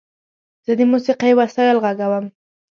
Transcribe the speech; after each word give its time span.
زه 0.65 0.71
د 0.79 0.81
موسیقۍ 0.91 1.31
وسایل 1.39 1.77
غږوم. 1.83 2.25